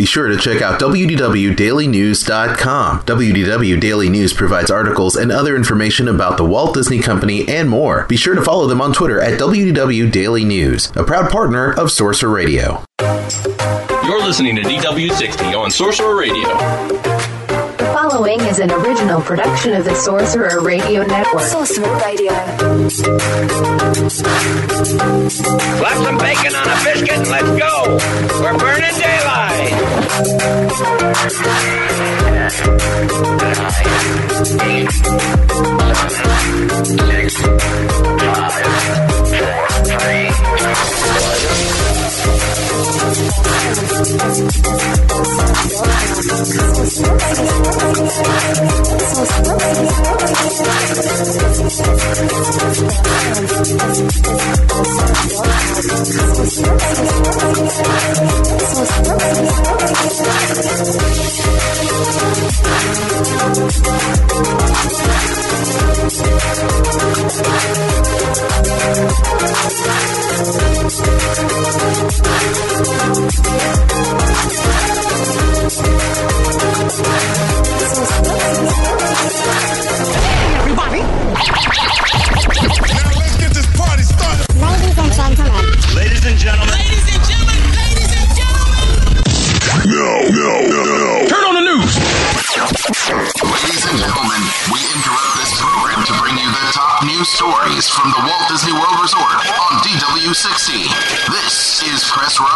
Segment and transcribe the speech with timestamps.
[0.00, 3.00] Be sure to check out WDWDailyNews.com.
[3.00, 8.06] WDW Daily News provides articles and other information about the Walt Disney Company and more.
[8.06, 11.92] Be sure to follow them on Twitter at WDW Daily News, a proud partner of
[11.92, 12.82] Sorcerer Radio.
[13.02, 17.39] You're listening to DW60 on Sorcerer Radio.
[18.10, 21.42] The following is an original production of the Sorcerer Radio Network.
[21.42, 22.32] Sorcerer Radio.
[25.28, 28.00] Slap some bacon on a biscuit and let's go.
[28.42, 29.70] We're burning daylight.
[34.66, 34.90] Eight,
[36.10, 37.36] seven, six,
[38.26, 38.66] five,
[39.30, 40.30] four, three,
[48.02, 48.60] everybody.
[97.88, 100.84] From the Walt Disney World Resort on DW60.
[101.30, 102.46] This is Press Row.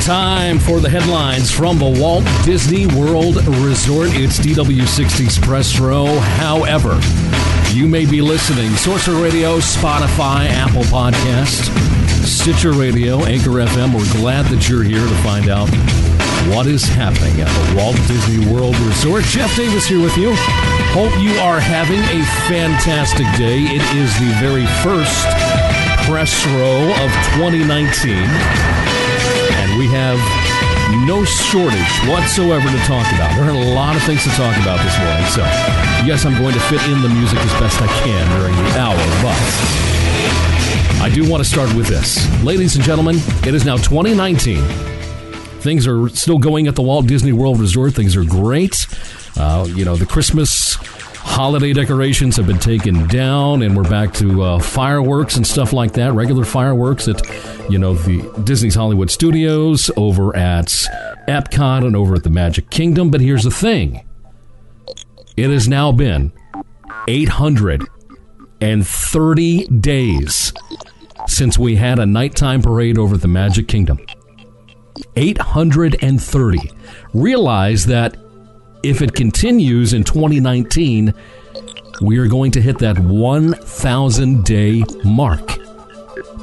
[0.00, 4.08] Time for the headlines from the Walt Disney World Resort.
[4.12, 6.06] It's DW60's Press Row.
[6.20, 6.98] However,
[7.74, 11.68] you may be listening Sorcerer Radio, Spotify, Apple Podcast,
[12.24, 13.94] Stitcher Radio, Anchor FM.
[13.94, 15.68] We're glad that you're here to find out
[16.54, 19.24] what is happening at the Walt Disney World Resort.
[19.24, 20.34] Jeff Davis here with you.
[20.92, 22.20] Hope you are having a
[22.52, 23.64] fantastic day.
[23.64, 25.24] It is the very first
[26.04, 27.10] press row of
[27.40, 30.20] 2019 and we have
[31.08, 33.34] no shortage whatsoever to talk about.
[33.36, 35.24] There are a lot of things to talk about this morning.
[35.32, 35.40] So,
[36.04, 39.00] yes, I'm going to fit in the music as best I can during the hour,
[39.24, 39.40] but
[41.00, 42.20] I do want to start with this.
[42.44, 43.16] Ladies and gentlemen,
[43.46, 44.62] it is now 2019.
[45.62, 47.94] Things are still going at the Walt Disney World Resort.
[47.94, 48.86] Things are great.
[49.36, 50.76] Uh, you know, the Christmas
[51.42, 55.90] holiday decorations have been taken down, and we're back to uh, fireworks and stuff like
[55.90, 56.12] that.
[56.12, 57.20] Regular fireworks at,
[57.68, 60.66] you know, the Disney's Hollywood Studios, over at
[61.26, 63.10] Epcot, and over at the Magic Kingdom.
[63.10, 64.06] But here's the thing:
[65.36, 66.30] it has now been
[67.08, 70.52] 830 days
[71.26, 73.98] since we had a nighttime parade over at the Magic Kingdom.
[75.16, 76.70] 830.
[77.12, 78.16] Realize that
[78.82, 81.14] if it continues in 2019,
[82.00, 85.58] we are going to hit that 1,000 day mark.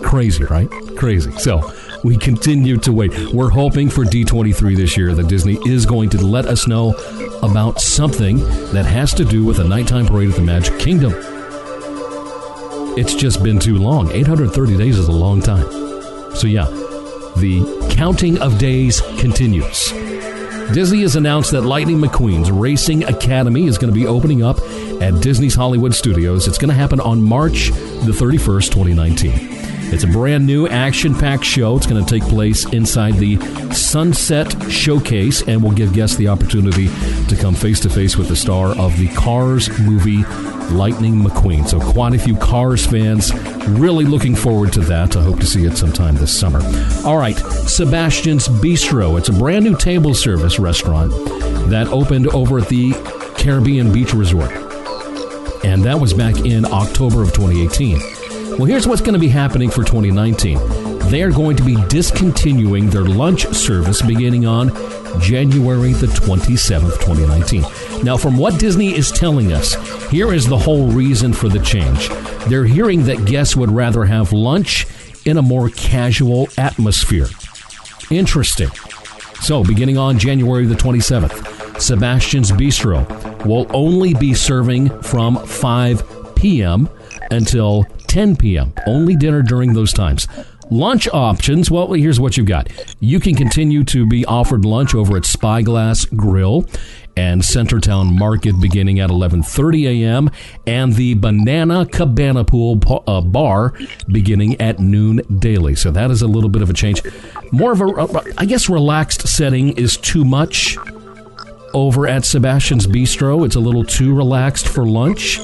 [0.02, 0.70] Crazy, right?
[0.96, 1.32] Crazy.
[1.34, 1.72] So
[2.04, 3.12] we continue to wait.
[3.34, 6.94] We're hoping for D23 this year that Disney is going to let us know
[7.44, 8.38] about something
[8.72, 11.14] that has to do with a nighttime parade at the Magic Kingdom.
[12.98, 14.12] It's just been too long.
[14.12, 15.66] 830 days is a long time.
[16.36, 16.66] So, yeah,
[17.38, 19.94] the counting of days continues.
[20.74, 24.59] Disney has announced that Lightning McQueen's Racing Academy is going to be opening up
[25.02, 26.47] at Disney's Hollywood Studios.
[26.47, 29.31] It's going to happen on March the 31st, 2019.
[29.91, 31.75] It's a brand new action packed show.
[31.75, 33.40] It's going to take place inside the
[33.74, 36.88] Sunset Showcase and will give guests the opportunity
[37.28, 40.24] to come face to face with the star of the Cars movie,
[40.72, 41.68] Lightning McQueen.
[41.68, 43.34] So, quite a few Cars fans
[43.68, 45.16] really looking forward to that.
[45.16, 46.62] I hope to see it sometime this summer.
[47.06, 49.18] All right, Sebastian's Bistro.
[49.18, 51.12] It's a brand new table service restaurant
[51.69, 52.94] that opened over at the
[53.38, 54.52] Caribbean Beach Resort.
[55.63, 58.58] And that was back in October of 2018.
[58.58, 60.89] Well, here's what's going to be happening for 2019.
[61.09, 64.70] They are going to be discontinuing their lunch service beginning on
[65.20, 68.03] January the 27th, 2019.
[68.03, 69.73] Now, from what Disney is telling us,
[70.11, 72.09] here is the whole reason for the change.
[72.47, 74.85] They're hearing that guests would rather have lunch
[75.26, 77.28] in a more casual atmosphere.
[78.11, 78.70] Interesting.
[79.41, 86.88] So, beginning on January the 27th, Sebastian's Bistro will only be serving from 5 p.m.
[87.32, 88.73] until 10 p.m.
[88.85, 90.28] Only dinner during those times.
[90.72, 91.72] Lunch options.
[91.72, 92.70] Well, here's what you've got.
[93.00, 96.66] You can continue to be offered lunch over at Spyglass Grill
[97.18, 100.30] and Centertown Market beginning at 11:30 a.m.
[100.68, 103.74] and the Banana Cabana Pool uh, Bar
[104.08, 105.74] beginning at noon daily.
[105.74, 107.02] So that is a little bit of a change.
[107.52, 110.78] More of a, uh, guess, relaxed setting is too much
[111.74, 113.44] over at Sebastian's Bistro.
[113.44, 115.40] It's a little too relaxed for lunch.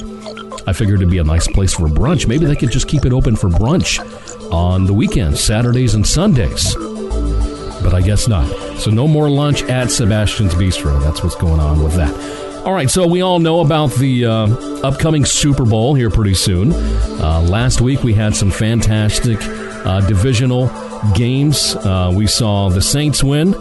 [0.68, 2.28] I figured it'd be a nice place for brunch.
[2.28, 4.00] Maybe they could just keep it open for brunch
[4.52, 6.76] on the weekends, Saturdays and Sundays.
[6.76, 8.48] But I guess not.
[8.80, 11.02] So no more lunch at Sebastian's Bistro.
[11.02, 12.14] That's what's going on with that.
[12.66, 14.48] All right, so we all know about the uh,
[14.84, 16.74] upcoming Super Bowl here pretty soon.
[16.74, 19.38] Uh, last week we had some fantastic
[19.86, 20.72] uh, divisional
[21.14, 21.76] games.
[21.76, 23.52] Uh, we saw the Saints win.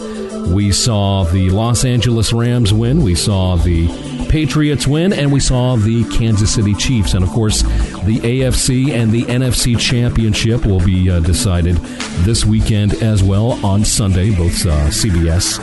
[0.50, 3.02] We saw the Los Angeles Rams win.
[3.02, 3.88] We saw the
[4.28, 5.12] Patriots win.
[5.12, 7.14] And we saw the Kansas City Chiefs.
[7.14, 11.76] And of course, the AFC and the NFC championship will be uh, decided
[12.24, 15.58] this weekend as well on Sunday, both uh, CBS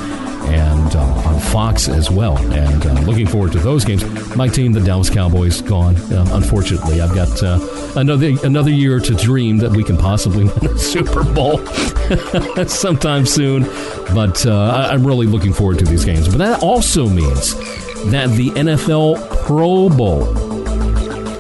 [0.48, 1.00] and uh,
[1.30, 2.38] on Fox as well.
[2.52, 4.04] And uh, looking forward to those games.
[4.36, 5.96] My team, the Dallas Cowboys, gone.
[6.12, 7.60] Uh, unfortunately, I've got uh,
[7.96, 11.60] another another year to dream that we can possibly win a Super Bowl
[12.68, 13.64] sometime soon.
[14.16, 16.28] But uh, I- I'm really looking forward to these games.
[16.28, 17.54] But that also means
[18.10, 20.52] that the NFL Pro Bowl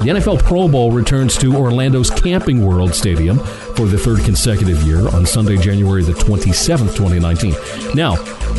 [0.01, 5.07] the NFL Pro Bowl returns to Orlando's Camping World Stadium for the third consecutive year
[5.09, 7.53] on Sunday, January the 27th, 2019.
[7.93, 8.15] Now,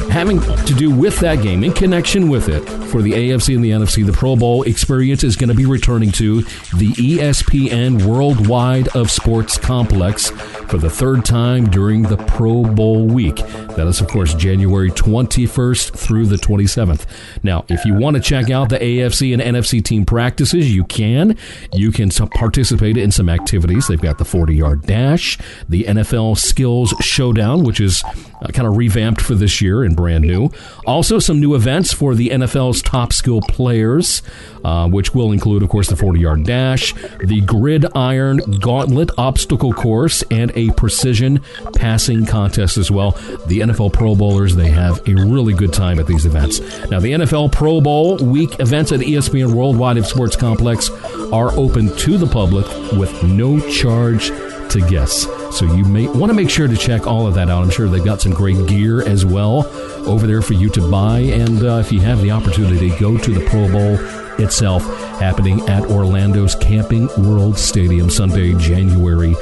[0.08, 2.60] having to do with that game, in connection with it,
[2.92, 6.12] for the AFC and the NFC, the Pro Bowl experience is going to be returning
[6.12, 6.42] to
[6.76, 10.30] the ESPN Worldwide of Sports Complex
[10.72, 13.36] for the third time during the Pro Bowl week.
[13.76, 17.04] That is, of course, January 21st through the 27th.
[17.42, 21.36] Now, if you want to check out the AFC and NFC team practices, you can.
[21.74, 23.86] You can participate in some activities.
[23.86, 25.36] They've got the 40 yard dash,
[25.68, 28.02] the NFL Skills Showdown, which is
[28.42, 30.50] uh, kind of revamped for this year and brand new.
[30.86, 34.22] Also, some new events for the NFL's top skill players,
[34.64, 40.22] uh, which will include, of course, the 40 yard dash, the Gridiron Gauntlet obstacle course,
[40.30, 41.40] and a precision
[41.74, 43.12] passing contest as well.
[43.46, 46.60] The NFL Pro Bowlers, they have a really good time at these events.
[46.90, 50.90] Now, the NFL Pro Bowl week events at ESPN Worldwide Sports Complex
[51.32, 54.30] are open to the public with no charge
[54.72, 55.26] to guests.
[55.56, 57.62] So you may want to make sure to check all of that out.
[57.62, 59.66] I'm sure they've got some great gear as well
[60.06, 61.20] over there for you to buy.
[61.20, 63.98] And uh, if you have the opportunity, go to the Pro Bowl
[64.42, 64.82] itself,
[65.20, 69.34] happening at Orlando's Camping World Stadium Sunday, January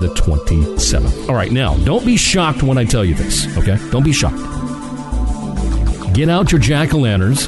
[0.00, 1.28] the 27th.
[1.28, 3.46] All right, now don't be shocked when I tell you this.
[3.58, 4.38] Okay, don't be shocked.
[6.14, 7.46] Get out your jack o' lanterns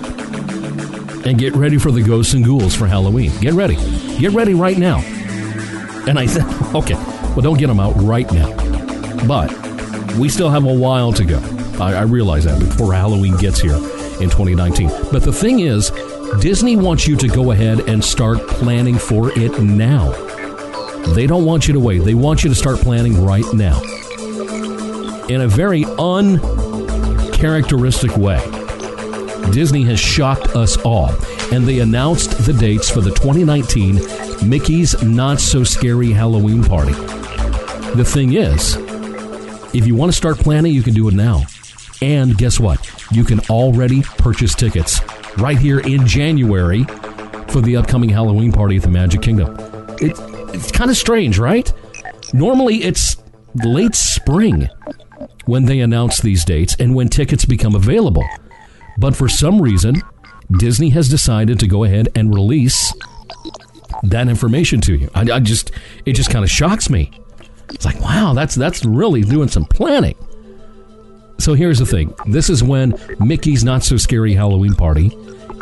[1.24, 3.32] and get ready for the ghosts and ghouls for Halloween.
[3.40, 3.76] Get ready.
[4.18, 4.98] Get ready right now.
[6.06, 6.44] And I said,
[6.74, 8.50] okay, well, don't get them out right now.
[9.26, 9.50] But
[10.16, 11.38] we still have a while to go.
[11.80, 14.88] I, I realize that before Halloween gets here in 2019.
[15.10, 15.90] But the thing is,
[16.40, 20.12] Disney wants you to go ahead and start planning for it now.
[21.08, 22.04] They don't want you to wait.
[22.04, 23.82] They want you to start planning right now.
[25.28, 28.40] In a very uncharacteristic way.
[29.50, 31.10] Disney has shocked us all,
[31.52, 34.00] and they announced the dates for the 2019
[34.48, 36.94] Mickey's Not So Scary Halloween Party.
[37.94, 38.78] The thing is,
[39.74, 41.42] if you want to start planning, you can do it now.
[42.00, 42.90] And guess what?
[43.12, 45.02] You can already purchase tickets
[45.36, 46.84] right here in January
[47.48, 49.54] for the upcoming Halloween party at the Magic Kingdom.
[50.00, 50.18] It,
[50.52, 51.72] it's kind of strange, right?
[52.32, 53.16] Normally, it's
[53.64, 54.68] late spring
[55.44, 58.24] when they announce these dates and when tickets become available.
[58.98, 60.02] But for some reason,
[60.58, 62.92] Disney has decided to go ahead and release
[64.02, 65.10] that information to you.
[65.14, 65.70] I, I just,
[66.04, 67.10] it just kind of shocks me.
[67.70, 70.14] It's like, wow, that's that's really doing some planning.
[71.38, 75.10] So here's the thing: this is when Mickey's Not So Scary Halloween Party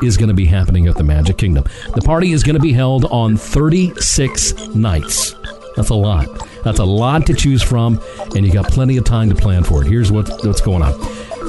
[0.03, 1.65] is going to be happening at the Magic Kingdom.
[1.95, 5.35] The party is going to be held on 36 nights.
[5.77, 6.27] That's a lot.
[6.65, 8.01] That's a lot to choose from,
[8.37, 9.89] and you got plenty of time to plan for it.
[9.89, 10.93] Here's what, what's going on.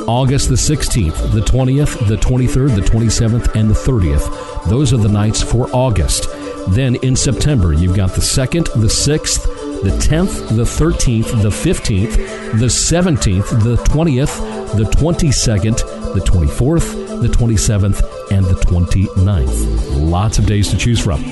[0.08, 4.70] August the 16th, the 20th, the 23rd, the 27th, and the 30th.
[4.70, 6.28] Those are the nights for August.
[6.70, 9.44] Then in September, you've got the 2nd, the 6th,
[9.84, 17.28] the 10th, the 13th, the 15th, the 17th, the 20th, the 22nd, the 24th, the
[17.28, 18.02] 27th,
[18.32, 20.10] and the 29th.
[20.10, 21.24] Lots of days to choose from.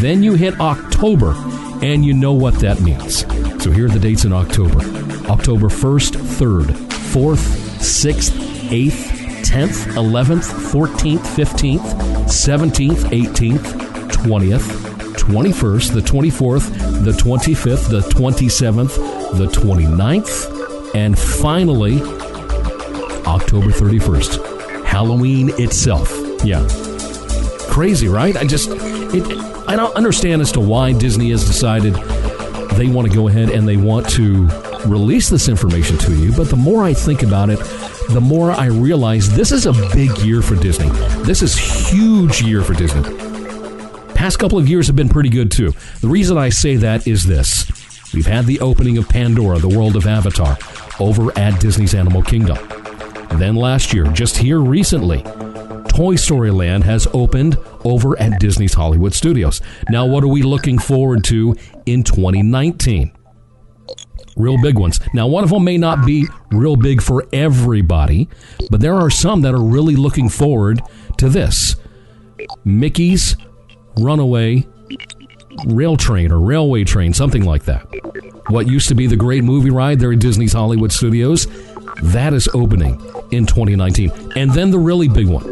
[0.00, 1.34] Then you hit October,
[1.82, 3.20] and you know what that means.
[3.62, 4.80] So here are the dates in October
[5.28, 6.66] October 1st, 3rd,
[7.14, 7.44] 4th,
[7.80, 8.30] 6th,
[8.68, 11.80] 8th, 10th, 11th, 14th, 15th,
[12.26, 13.58] 17th, 18th,
[14.10, 22.02] 20th, 21st, the 24th, the 25th, the 27th, the 29th, and finally,
[23.26, 24.53] October 31st.
[24.94, 26.08] Halloween itself.
[26.44, 26.64] Yeah.
[27.68, 28.36] Crazy, right?
[28.36, 29.24] I just, it,
[29.68, 31.94] I don't understand as to why Disney has decided
[32.74, 34.46] they want to go ahead and they want to
[34.86, 36.30] release this information to you.
[36.30, 37.58] But the more I think about it,
[38.10, 40.90] the more I realize this is a big year for Disney.
[41.24, 43.02] This is huge year for Disney.
[44.14, 45.72] Past couple of years have been pretty good too.
[46.02, 47.66] The reason I say that is this.
[48.14, 50.56] We've had the opening of Pandora, the world of Avatar,
[51.00, 52.73] over at Disney's Animal Kingdom.
[53.30, 55.22] Then last year, just here recently,
[55.88, 59.60] Toy Story Land has opened over at Disney's Hollywood Studios.
[59.88, 63.12] Now, what are we looking forward to in 2019?
[64.36, 64.98] Real big ones.
[65.12, 68.28] Now, one of them may not be real big for everybody,
[68.70, 70.80] but there are some that are really looking forward
[71.18, 71.76] to this
[72.64, 73.36] Mickey's
[73.96, 74.66] Runaway
[75.66, 77.82] Rail Train or Railway Train, something like that.
[78.48, 81.46] What used to be the great movie ride there at Disney's Hollywood Studios,
[82.02, 84.32] that is opening in 2019.
[84.36, 85.44] And then the really big one,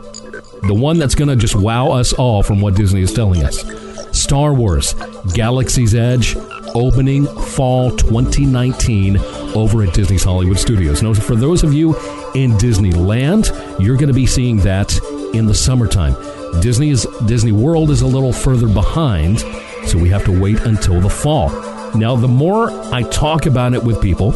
[0.67, 3.65] the one that's going to just wow us all from what Disney is telling us
[4.13, 4.95] Star Wars
[5.35, 6.37] Galaxy's Edge
[6.75, 9.19] opening fall 2019
[9.55, 11.03] over at Disney's Hollywood Studios.
[11.03, 11.95] Now, for those of you
[12.35, 14.99] in Disneyland, you're going to be seeing that
[15.35, 16.15] in the summertime.
[16.61, 19.41] Disney is Disney World is a little further behind,
[19.87, 21.51] so we have to wait until the fall.
[21.95, 24.33] Now, the more I talk about it with people,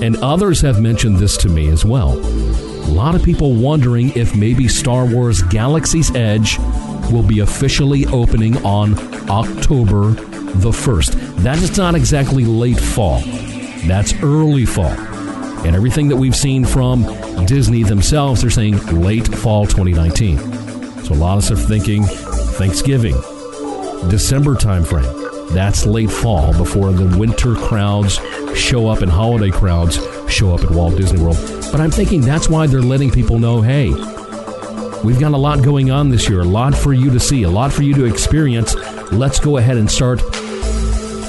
[0.00, 2.18] and others have mentioned this to me as well.
[2.18, 6.58] A lot of people wondering if maybe Star Wars Galaxy's Edge
[7.10, 8.94] will be officially opening on
[9.28, 11.36] October the 1st.
[11.42, 13.20] That is not exactly late fall,
[13.86, 14.96] that's early fall.
[15.64, 17.04] And everything that we've seen from
[17.46, 20.38] Disney themselves, they're saying late fall 2019.
[21.04, 23.14] So a lot of us are thinking Thanksgiving,
[24.08, 25.21] December timeframe.
[25.52, 28.18] That's late fall before the winter crowds
[28.58, 29.96] show up and holiday crowds
[30.32, 31.36] show up at Walt Disney World.
[31.70, 33.90] But I'm thinking that's why they're letting people know hey,
[35.04, 37.50] we've got a lot going on this year, a lot for you to see, a
[37.50, 38.74] lot for you to experience.
[39.12, 40.22] Let's go ahead and start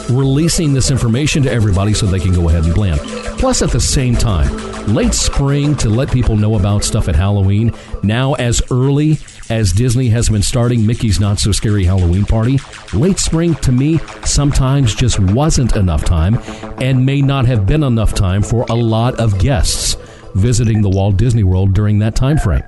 [0.10, 2.98] releasing this information to everybody so they can go ahead and plan.
[3.38, 4.56] Plus, at the same time,
[4.88, 7.74] late spring to let people know about stuff at Halloween.
[8.04, 9.18] Now, as early
[9.50, 12.60] as Disney has been starting Mickey's Not So Scary Halloween Party,
[12.94, 16.40] late spring to me sometimes just wasn't enough time
[16.82, 19.98] and may not have been enough time for a lot of guests
[20.36, 22.64] visiting the Walt Disney World during that time frame.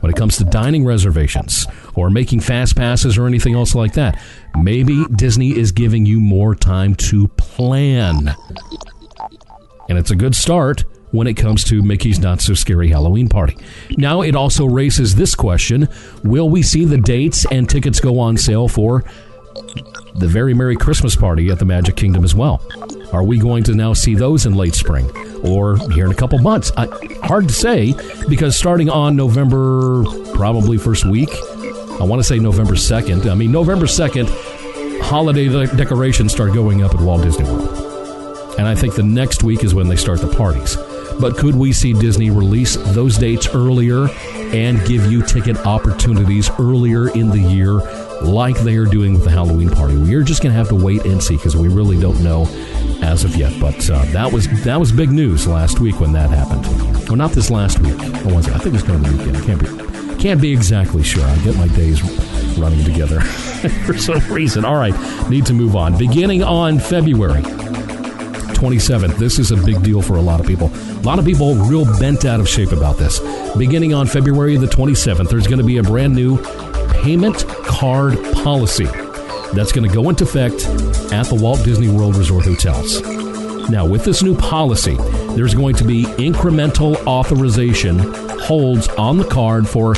[0.00, 4.18] When it comes to dining reservations or making fast passes or anything else like that,
[4.56, 8.34] maybe Disney is giving you more time to plan.
[9.88, 13.56] And it's a good start when it comes to Mickey's Not So Scary Halloween Party.
[13.96, 15.88] Now, it also raises this question
[16.22, 19.04] Will we see the dates and tickets go on sale for
[20.14, 22.62] the Very Merry Christmas Party at the Magic Kingdom as well?
[23.12, 25.10] Are we going to now see those in late spring
[25.44, 26.70] or here in a couple months?
[26.76, 26.86] I,
[27.22, 27.94] hard to say
[28.28, 31.30] because starting on November, probably first week,
[32.00, 33.30] I want to say November 2nd.
[33.30, 38.56] I mean, November 2nd, holiday de- decorations start going up at Walt Disney World.
[38.58, 40.76] And I think the next week is when they start the parties.
[41.20, 44.08] But could we see Disney release those dates earlier
[44.54, 47.74] and give you ticket opportunities earlier in the year,
[48.22, 49.96] like they are doing with the Halloween party?
[49.96, 52.46] We're just going to have to wait and see because we really don't know
[53.02, 53.52] as of yet.
[53.60, 56.64] But uh, that was that was big news last week when that happened.
[57.08, 57.98] Well, not this last week.
[58.24, 58.54] Or was it?
[58.54, 59.44] I think it was of the weekend.
[59.44, 61.24] Can't be can't be exactly sure.
[61.24, 62.02] I get my days
[62.58, 63.20] running together
[63.86, 64.64] for some reason.
[64.64, 64.94] All right,
[65.30, 65.96] need to move on.
[65.96, 67.42] Beginning on February.
[68.60, 69.16] 27th.
[69.16, 70.70] This is a big deal for a lot of people.
[70.74, 73.18] A lot of people real bent out of shape about this.
[73.56, 76.36] Beginning on February the 27th, there's going to be a brand new
[77.02, 78.84] payment card policy
[79.54, 80.66] that's going to go into effect
[81.10, 83.00] at the Walt Disney World Resort hotels.
[83.70, 84.96] Now, with this new policy,
[85.34, 87.98] there's going to be incremental authorization
[88.40, 89.94] holds on the card for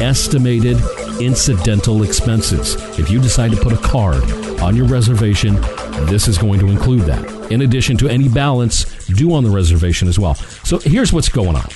[0.00, 0.78] estimated
[1.20, 2.76] incidental expenses.
[2.96, 4.22] If you decide to put a card
[4.60, 5.56] on your reservation,
[6.02, 10.08] this is going to include that, in addition to any balance due on the reservation
[10.08, 10.34] as well.
[10.34, 11.68] So here's what's going on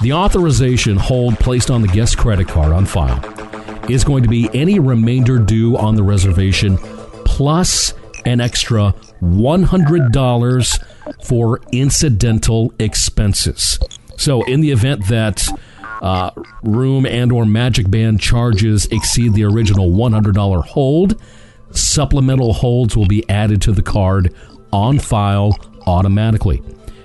[0.00, 3.20] the authorization hold placed on the guest credit card on file
[3.88, 6.76] is going to be any remainder due on the reservation
[7.24, 13.78] plus an extra $100 for incidental expenses.
[14.16, 15.48] So, in the event that
[16.02, 16.30] uh,
[16.62, 21.20] room and or magic band charges exceed the original $100 hold,
[21.76, 24.34] supplemental holds will be added to the card
[24.72, 26.62] on file automatically.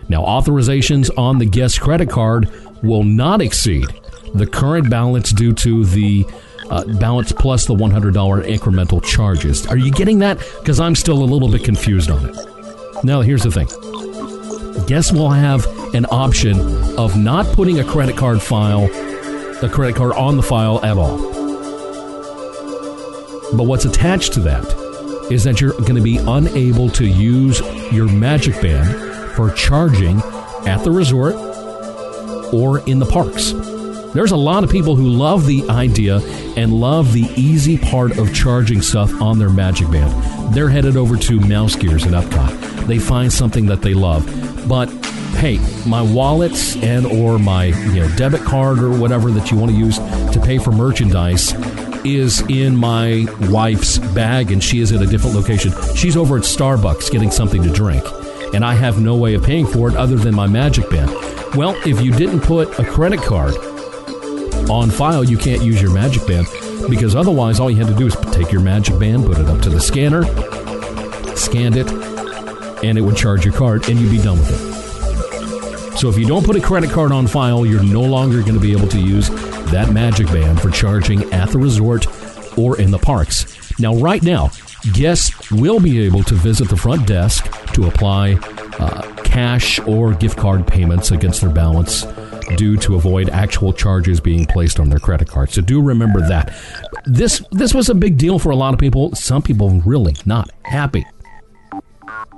[0.09, 2.49] Now, authorizations on the guest credit card
[2.81, 3.87] will not exceed
[4.33, 6.25] the current balance due to the
[6.69, 9.65] uh, balance plus the $100 incremental charges.
[9.67, 10.37] Are you getting that?
[10.59, 12.35] Because I'm still a little bit confused on it.
[13.03, 13.67] Now, here's the thing
[14.85, 16.59] guess we'll have an option
[16.97, 18.85] of not putting a credit card file,
[19.63, 21.36] a credit card on the file at all.
[23.53, 24.65] But what's attached to that
[25.31, 27.59] is that you're going to be unable to use
[27.91, 30.21] your Magic Band for charging
[30.65, 31.35] at the resort
[32.53, 33.53] or in the parks.
[34.13, 36.17] There's a lot of people who love the idea
[36.55, 40.53] and love the easy part of charging stuff on their Magic Band.
[40.53, 42.87] They're headed over to Mouse Gears in Epcot.
[42.87, 44.25] They find something that they love.
[44.67, 44.89] But
[45.37, 49.71] hey, my wallets and or my you know debit card or whatever that you want
[49.71, 51.53] to use to pay for merchandise
[52.15, 55.73] is in my wife's bag and she is at a different location.
[55.95, 58.03] She's over at Starbucks getting something to drink
[58.53, 61.09] and I have no way of paying for it other than my Magic Band.
[61.55, 63.55] Well, if you didn't put a credit card
[64.69, 66.47] on file, you can't use your Magic Band
[66.89, 69.61] because otherwise, all you had to do is take your Magic Band, put it up
[69.61, 70.23] to the scanner,
[71.35, 71.87] scanned it,
[72.83, 75.97] and it would charge your card, and you'd be done with it.
[75.97, 78.59] So if you don't put a credit card on file, you're no longer going to
[78.59, 79.29] be able to use
[79.71, 82.07] that Magic Band for charging at the resort
[82.57, 83.79] or in the parks.
[83.79, 84.51] Now, right now,
[84.93, 88.33] guests will be able to visit the front desk to apply
[88.79, 92.05] uh, cash or gift card payments against their balance
[92.55, 95.51] due to avoid actual charges being placed on their credit card.
[95.51, 96.55] So do remember that.
[97.05, 99.13] This this was a big deal for a lot of people.
[99.15, 101.05] Some people really not happy.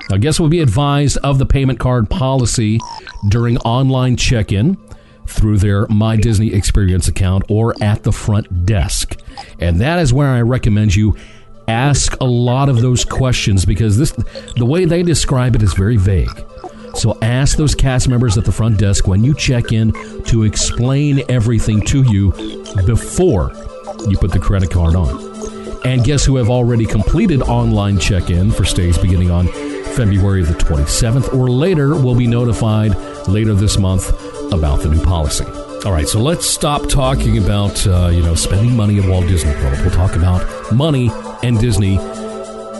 [0.10, 2.80] Now, guests will be advised of the payment card policy
[3.30, 4.78] during online check-in
[5.30, 9.20] through their My Disney Experience account or at the front desk.
[9.60, 11.16] And that is where I recommend you
[11.68, 14.12] ask a lot of those questions because this
[14.56, 16.46] the way they describe it is very vague.
[16.96, 19.94] So ask those cast members at the front desk when you check in
[20.24, 22.32] to explain everything to you
[22.86, 23.52] before
[24.08, 25.30] you put the credit card on.
[25.86, 29.48] And guests who have already completed online check-in for stays beginning on
[29.96, 32.96] February the 27th or later will be notified
[33.28, 34.12] later this month
[34.52, 35.46] about the new policy.
[35.86, 39.54] All right, so let's stop talking about uh, you know spending money at Walt Disney
[39.56, 39.80] World.
[39.80, 41.10] We'll talk about money
[41.42, 41.98] and Disney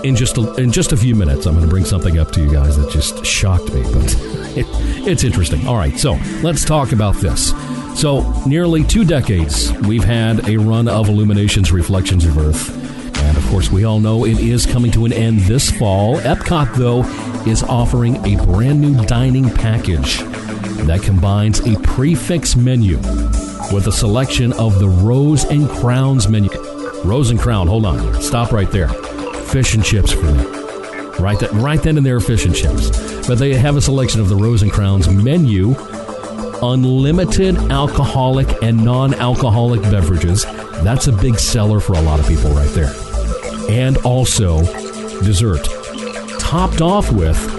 [0.04, 1.46] in just a, in just a few minutes.
[1.46, 4.16] I'm going to bring something up to you guys that just shocked me, but
[4.58, 4.66] it,
[5.08, 5.66] it's interesting.
[5.68, 7.54] All right, so let's talk about this.
[8.00, 12.76] So, nearly two decades, we've had a run of Illuminations Reflections of Earth.
[13.18, 16.18] And of course, we all know it is coming to an end this fall.
[16.20, 17.04] Epcot, though,
[17.50, 20.22] is offering a brand new dining package
[20.86, 22.98] that combines a prix fixe menu
[23.72, 26.50] with a selection of the Rose and Crowns menu.
[27.04, 28.88] Rose and Crown, hold on, stop right there.
[28.88, 30.44] Fish and chips for me.
[31.20, 32.90] Right, that, right then and there, fish and chips.
[33.28, 35.76] But they have a selection of the Rose and Crowns menu,
[36.62, 40.46] unlimited alcoholic and non alcoholic beverages.
[40.84, 42.94] That's a big seller for a lot of people right there.
[43.70, 44.62] And also
[45.24, 45.68] dessert.
[46.40, 47.59] Topped off with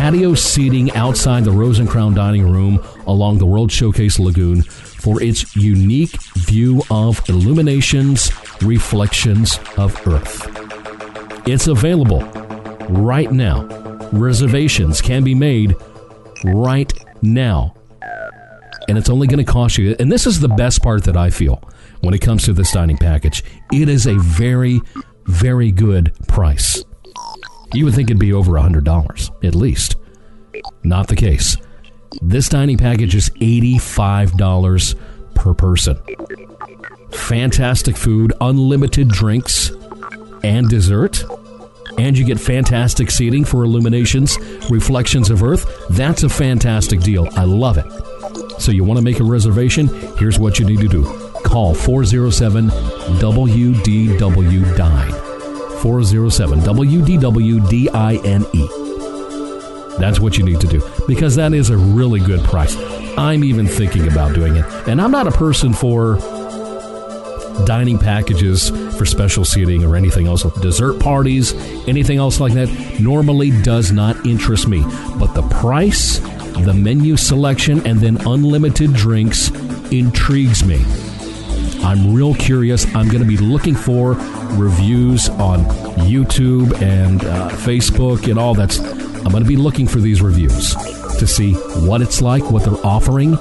[0.00, 5.22] patio seating outside the Rose and Crown dining room along the World Showcase Lagoon for
[5.22, 8.32] its unique view of illuminations,
[8.62, 10.46] reflections of Earth.
[11.46, 12.22] It's available
[12.88, 13.66] right now.
[14.10, 15.76] Reservations can be made
[16.44, 17.74] right now.
[18.88, 21.28] And it's only going to cost you, and this is the best part that I
[21.28, 21.62] feel
[22.00, 23.44] when it comes to this dining package.
[23.70, 24.80] It is a very,
[25.26, 26.86] very good price.
[27.72, 29.96] You would think it'd be over $100 at least.
[30.82, 31.56] Not the case.
[32.20, 34.96] This dining package is $85
[35.34, 35.98] per person.
[37.12, 39.70] Fantastic food, unlimited drinks,
[40.42, 41.24] and dessert.
[41.98, 44.38] And you get fantastic seating for illuminations,
[44.70, 45.66] reflections of Earth.
[45.90, 47.28] That's a fantastic deal.
[47.36, 47.86] I love it.
[48.60, 49.88] So, you want to make a reservation?
[50.18, 51.04] Here's what you need to do
[51.44, 52.68] call 407
[53.18, 55.29] WDW Dine.
[55.80, 58.44] 407 WDW DINE.
[59.98, 62.76] That's what you need to do because that is a really good price.
[63.18, 64.64] I'm even thinking about doing it.
[64.88, 66.18] And I'm not a person for
[67.66, 70.42] dining packages for special seating or anything else.
[70.60, 71.54] Dessert parties,
[71.86, 72.68] anything else like that
[73.00, 74.82] normally does not interest me.
[75.18, 79.50] But the price, the menu selection, and then unlimited drinks
[79.90, 80.84] intrigues me.
[81.82, 82.84] I'm real curious.
[82.94, 84.12] I'm going to be looking for
[84.54, 85.64] reviews on
[86.06, 88.78] YouTube and uh, Facebook and all that.
[89.24, 90.74] I'm going to be looking for these reviews
[91.18, 93.36] to see what it's like, what they're offering,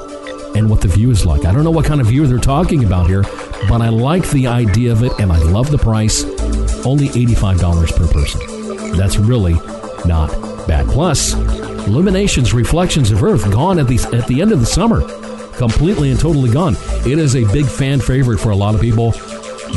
[0.55, 1.45] and what the view is like.
[1.45, 3.23] I don't know what kind of view they're talking about here,
[3.67, 6.23] but I like the idea of it and I love the price.
[6.85, 8.97] Only $85 per person.
[8.97, 9.53] That's really
[10.05, 10.29] not
[10.67, 10.87] bad.
[10.87, 15.01] Plus, Illuminations Reflections of Earth gone at the at the end of the summer.
[15.59, 16.75] Completely and totally gone.
[17.05, 19.13] It is a big fan favorite for a lot of people.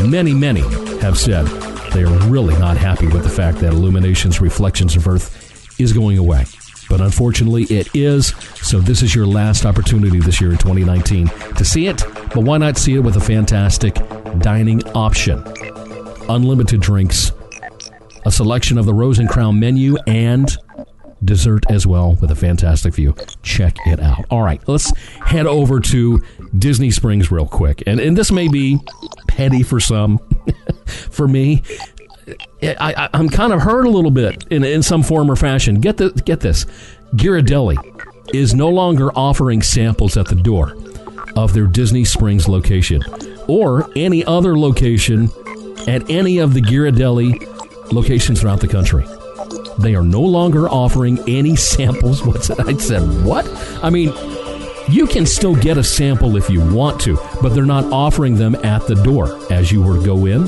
[0.09, 0.61] Many, many
[1.01, 1.45] have said
[1.93, 6.17] they are really not happy with the fact that Illuminations Reflections of Earth is going
[6.19, 6.45] away.
[6.89, 8.29] but unfortunately it is.
[8.61, 12.05] So this is your last opportunity this year in 2019 to see it.
[12.35, 13.95] But why not see it with a fantastic
[14.39, 15.43] dining option?
[16.29, 17.33] Unlimited drinks,
[18.25, 20.57] a selection of the Rose and Crown menu, and
[21.25, 23.15] dessert as well with a fantastic view.
[23.43, 24.25] Check it out.
[24.31, 26.23] All right, let's head over to
[26.59, 27.83] Disney Springs real quick.
[27.87, 28.79] And, and this may be
[29.29, 30.19] petty for some.
[30.87, 31.63] for me,
[32.63, 35.81] I, I'm kind of hurt a little bit in, in some form or fashion.
[35.81, 36.65] Get, the, get this
[37.15, 37.77] Ghirardelli
[38.35, 40.77] is no longer offering samples at the door
[41.37, 43.03] of their Disney Springs location
[43.49, 45.29] or any other location
[45.89, 49.05] at any of the Ghirardelli locations throughout the country.
[49.79, 52.23] They are no longer offering any samples.
[52.27, 52.51] What's?
[52.51, 53.47] I said, what?
[53.83, 54.13] I mean,
[54.89, 58.55] you can still get a sample if you want to, but they're not offering them
[58.57, 60.43] at the door as you were to go in.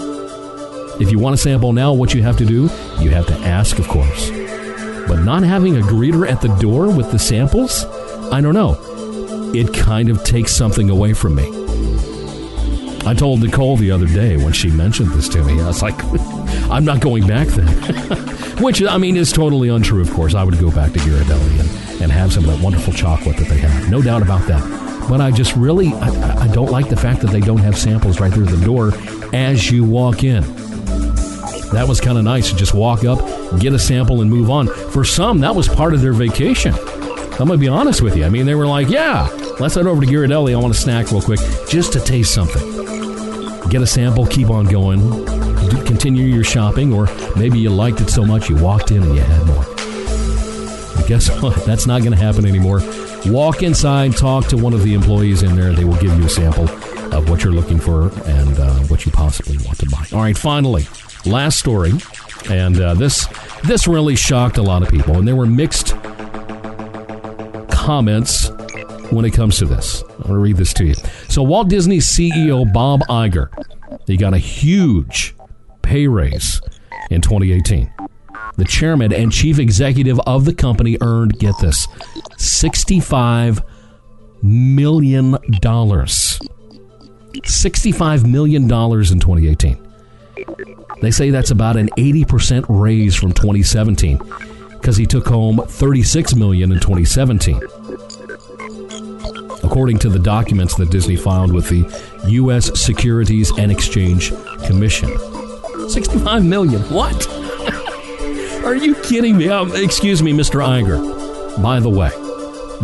[1.00, 2.62] If you want a sample now, what you have to do,
[3.00, 4.30] you have to ask, of course.
[5.08, 7.84] But not having a greeter at the door with the samples,
[8.32, 8.78] I don't know.
[9.54, 11.44] It kind of takes something away from me.
[13.06, 15.94] I told Nicole the other day when she mentioned this to me, I was like,
[16.70, 17.68] I'm not going back then.
[18.62, 20.34] Which, I mean, is totally untrue, of course.
[20.34, 23.48] I would go back to Ghirardelli and, and have some of that wonderful chocolate that
[23.48, 23.90] they have.
[23.90, 24.62] No doubt about that.
[25.08, 28.20] But I just really, I, I don't like the fact that they don't have samples
[28.20, 28.92] right there at the door
[29.34, 30.42] as you walk in.
[31.72, 33.18] That was kind of nice to just walk up,
[33.60, 34.68] get a sample, and move on.
[34.68, 36.72] For some, that was part of their vacation.
[36.72, 38.24] I'm going to be honest with you.
[38.24, 39.28] I mean, they were like, yeah,
[39.60, 40.52] let's head over to Ghirardelli.
[40.52, 42.62] I want a snack real quick just to taste something.
[43.68, 45.00] Get a sample, keep on going,
[45.84, 49.22] continue your shopping, or maybe you liked it so much you walked in and you
[49.22, 49.64] had more.
[50.96, 51.64] But guess what?
[51.64, 52.82] That's not going to happen anymore.
[53.26, 55.72] Walk inside, talk to one of the employees in there.
[55.72, 56.68] They will give you a sample
[57.14, 60.06] of what you're looking for and uh, what you possibly want to buy.
[60.12, 60.86] All right, finally,
[61.24, 61.92] last story,
[62.50, 63.26] and uh, this
[63.64, 65.94] this really shocked a lot of people, and there were mixed
[67.70, 68.50] comments
[69.14, 70.02] when it comes to this.
[70.02, 70.94] I'm going to read this to you.
[71.28, 73.48] So, Walt Disney CEO Bob Iger,
[74.06, 75.34] he got a huge
[75.82, 76.60] pay raise
[77.10, 77.92] in 2018.
[78.56, 81.88] The chairman and chief executive of the company earned, get this,
[82.36, 83.64] $65
[84.42, 85.32] million.
[85.32, 89.80] $65 million in 2018.
[91.00, 94.20] They say that's about an 80% raise from 2017
[94.84, 97.58] because he took home 36 million in 2017.
[99.74, 101.84] According to the documents that Disney filed with the
[102.28, 104.32] US Securities and Exchange
[104.64, 105.10] Commission.
[105.88, 106.80] 65 million.
[106.82, 107.28] What?
[108.64, 109.48] Are you kidding me?
[109.48, 110.64] Um, excuse me, Mr.
[110.64, 111.60] Iger.
[111.60, 112.10] By the way,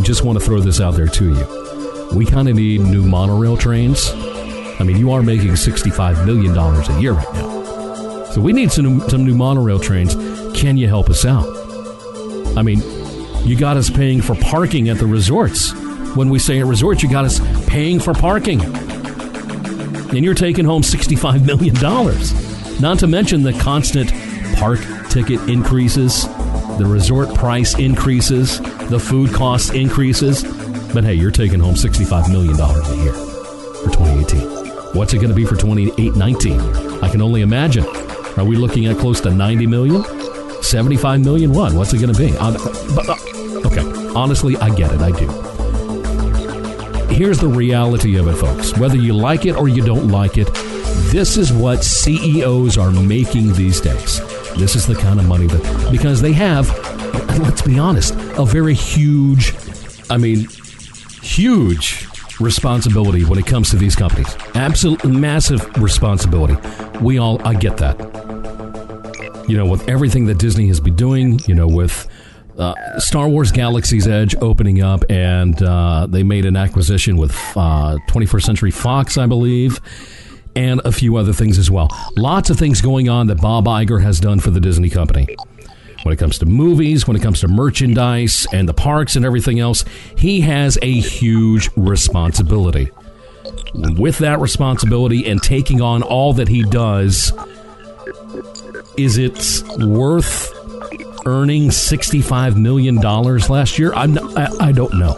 [0.03, 2.17] just want to throw this out there to you.
[2.17, 4.11] We kind of need new monorail trains.
[4.11, 8.25] I mean, you are making $65 million a year right now.
[8.33, 10.17] So we need some, some new monorail trains.
[10.59, 11.47] Can you help us out?
[12.57, 12.83] I mean,
[13.47, 15.73] you got us paying for parking at the resorts.
[16.15, 18.61] When we say at resorts, you got us paying for parking.
[18.61, 21.75] And you're taking home $65 million.
[22.81, 24.13] Not to mention the constant
[24.57, 26.27] park ticket increases,
[26.79, 30.43] the resort price increases, the food cost increases.
[30.93, 34.97] But hey, you're taking home $65 million a year for 2018.
[34.97, 36.61] What's it going to be for 2019?
[37.03, 37.87] I can only imagine.
[38.37, 40.05] Are we looking at close to 90 million?
[40.63, 41.73] 75 million what?
[41.73, 42.37] What's it going to be?
[42.37, 42.53] Uh,
[42.97, 43.15] but, uh,
[43.67, 45.01] okay, honestly, I get it.
[45.01, 45.50] I do.
[47.11, 48.77] Here's the reality of it, folks.
[48.79, 50.49] Whether you like it or you don't like it,
[51.13, 54.21] this is what CEOs are making these days.
[54.57, 56.69] This is the kind of money that, because they have,
[57.41, 59.55] let's be honest, a very huge,
[60.09, 60.47] I mean,
[61.21, 62.07] huge
[62.41, 64.35] responsibility when it comes to these companies.
[64.55, 66.57] Absolute massive responsibility.
[67.01, 67.99] We all, I get that.
[69.47, 72.09] You know, with everything that Disney has been doing, you know, with
[72.59, 77.99] uh, Star Wars Galaxy's Edge opening up, and uh, they made an acquisition with uh,
[78.09, 79.81] 21st Century Fox, I believe,
[80.57, 81.89] and a few other things as well.
[82.17, 85.37] Lots of things going on that Bob Iger has done for the Disney company.
[86.03, 89.61] When it comes to movies, when it comes to merchandise and the parks and everything
[89.61, 89.85] else,
[90.17, 92.91] he has a huge responsibility.
[93.75, 97.33] With that responsibility and taking on all that he does,
[98.97, 100.60] is it worth
[101.27, 103.93] earning $65 million last year?
[103.95, 105.15] I'm not, I, I don't know.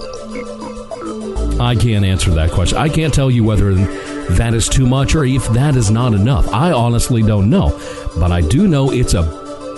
[1.61, 2.79] I can't answer that question.
[2.79, 6.49] I can't tell you whether that is too much or if that is not enough.
[6.49, 7.79] I honestly don't know.
[8.19, 9.23] But I do know it's a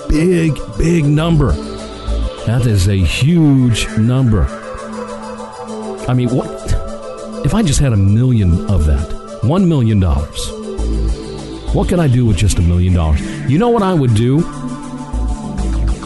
[0.08, 1.52] big, big number.
[2.46, 4.46] That is a huge number.
[6.08, 6.46] I mean, what
[7.44, 9.40] if I just had a million of that?
[9.42, 10.50] One million dollars.
[11.74, 13.20] What can I do with just a million dollars?
[13.50, 14.40] You know what I would do?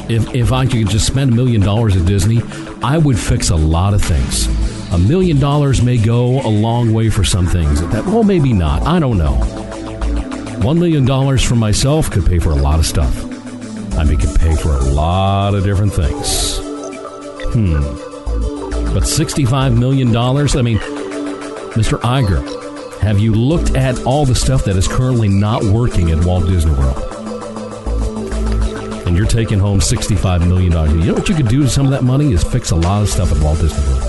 [0.09, 2.41] If, if I could just spend a million dollars at Disney,
[2.83, 4.47] I would fix a lot of things.
[4.93, 7.81] A million dollars may go a long way for some things.
[7.89, 8.83] That well, maybe not.
[8.83, 9.35] I don't know.
[10.63, 13.25] One million dollars for myself could pay for a lot of stuff.
[13.99, 16.59] I mean, could pay for a lot of different things.
[17.53, 17.81] Hmm.
[18.95, 20.17] But $65 million?
[20.17, 20.79] I mean,
[21.75, 21.99] Mr.
[22.01, 26.47] Iger, have you looked at all the stuff that is currently not working at Walt
[26.47, 27.08] Disney World?
[29.09, 30.71] And you're taking home $65 million.
[31.01, 33.01] You know what you could do with some of that money is fix a lot
[33.01, 34.05] of stuff at Walt Disney World.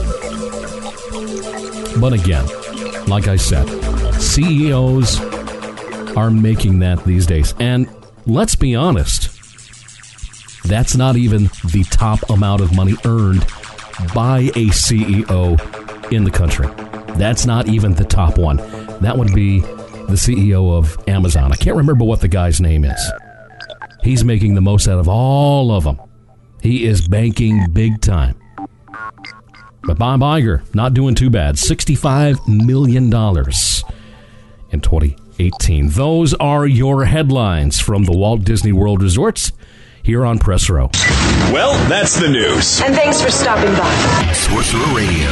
[2.01, 2.45] But again,
[3.07, 3.65] like I said,
[4.19, 5.21] CEOs
[6.17, 7.55] are making that these days.
[7.61, 7.87] And
[8.25, 9.29] let's be honest,
[10.63, 13.47] that's not even the top amount of money earned
[14.13, 16.67] by a CEO in the country.
[17.15, 18.57] That's not even the top one.
[18.99, 21.53] That would be the CEO of Amazon.
[21.53, 23.11] I can't remember what the guy's name is.
[24.03, 25.99] He's making the most out of all of them.
[26.61, 28.35] He is banking big time.
[29.83, 31.55] But Bob Iger, not doing too bad.
[31.55, 33.05] $65 million
[34.71, 35.89] in 2018.
[35.89, 39.51] Those are your headlines from the Walt Disney World Resorts
[40.09, 40.89] here on Press Row.
[41.53, 42.81] Well, that's the news.
[42.81, 44.33] And thanks for stopping by.
[44.33, 45.29] Sorcerer Radio,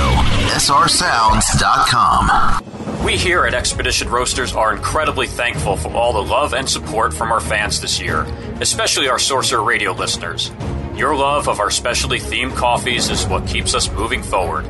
[0.54, 2.64] srsounds.com.
[3.04, 7.32] We here at Expedition Roasters are incredibly thankful for all the love and support from
[7.32, 8.22] our fans this year,
[8.62, 10.52] especially our Sorcerer Radio listeners.
[10.96, 14.66] Your love of our specialty themed coffees is what keeps us moving forward.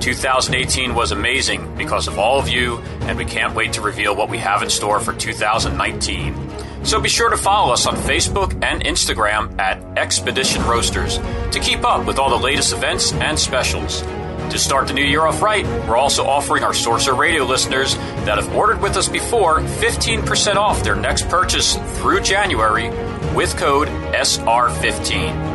[0.00, 4.30] 2018 was amazing because of all of you, and we can't wait to reveal what
[4.30, 6.34] we have in store for 2019.
[6.82, 11.18] So be sure to follow us on Facebook and Instagram at Expedition Roasters
[11.52, 14.02] to keep up with all the latest events and specials.
[14.50, 18.36] To start the new year off right, we're also offering our Sorcerer Radio listeners that
[18.36, 22.88] have ordered with us before 15% off their next purchase through January
[23.36, 25.50] with code SR15.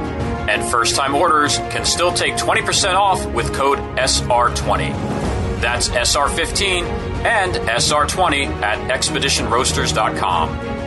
[0.47, 4.93] And first time orders can still take 20% off with code SR20.
[5.59, 6.83] That's SR15
[7.25, 10.74] and SR20 at expeditionroasters.com.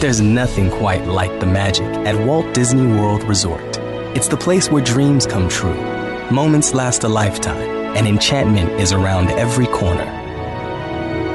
[0.00, 3.76] There's nothing quite like the magic at Walt Disney World Resort.
[4.16, 5.78] It's the place where dreams come true,
[6.30, 10.06] moments last a lifetime, and enchantment is around every corner.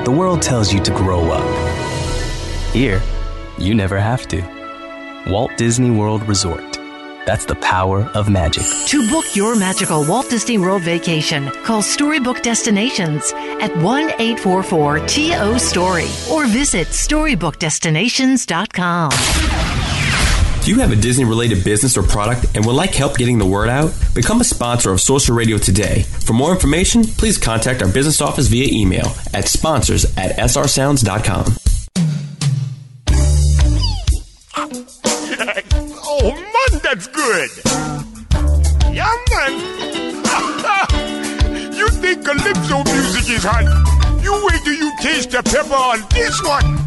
[0.04, 1.46] The world tells you to grow up.
[2.74, 3.04] Here,
[3.60, 4.42] you never have to.
[5.28, 6.75] Walt Disney World Resort.
[7.26, 8.64] That's the power of magic.
[8.88, 15.60] To book your magical Walt Disney World vacation, call Storybook Destinations at 1 844 TO
[15.60, 19.12] Story or visit StorybookDestinations.com.
[20.66, 23.46] Do you have a Disney related business or product and would like help getting the
[23.46, 23.94] word out?
[24.16, 26.02] Become a sponsor of Sorcerer Radio today.
[26.02, 31.65] For more information, please contact our business office via email at sponsors at srsounds.com.
[36.96, 37.50] that's good.
[38.94, 39.52] Yeah, man.
[41.76, 43.66] you think calypso music is hot?
[44.24, 46.78] You wait till you taste the pepper on this one.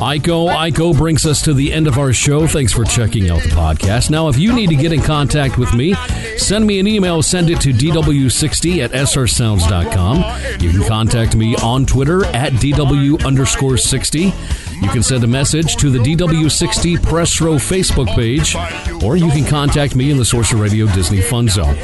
[0.00, 2.46] Iko, Iko brings us to the end of our show.
[2.46, 4.10] Thanks for checking out the podcast.
[4.10, 5.94] Now, if you need to get in contact with me,
[6.36, 7.22] send me an email.
[7.22, 10.60] Send it to dw60 at srsounds.com.
[10.60, 14.34] You can contact me on Twitter at dw underscore 60.
[14.80, 18.54] You can send a message to the DW60 Press Row Facebook page,
[19.02, 21.76] or you can contact me in the Sorcerer Radio Disney Fun Zone.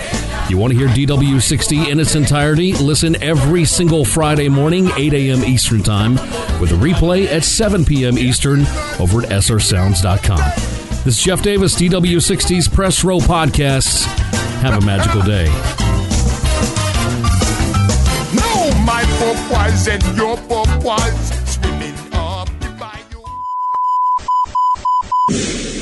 [0.51, 2.75] You want to hear DW60 in its entirety?
[2.75, 5.43] Listen every single Friday morning, 8 a.m.
[5.43, 6.17] Eastern Time,
[6.61, 8.19] with a replay at 7 p.m.
[8.19, 8.61] Eastern
[9.01, 10.39] over at srsounds.com.
[11.05, 14.05] This is Jeff Davis, DW60's Press Row Podcasts.
[14.61, 15.47] Have a magical day.
[18.35, 21.42] No, my purpose and your purpose.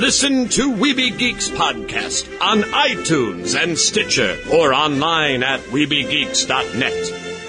[0.00, 6.92] Listen to Weeby Geeks podcast on iTunes and Stitcher or online at WeebyGeeks.net.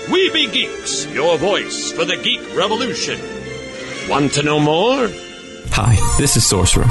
[0.10, 3.18] Weeby Geeks, your voice for the geek revolution.
[4.10, 5.08] Want to know more?
[5.70, 6.90] Hi, this is Sorcerer,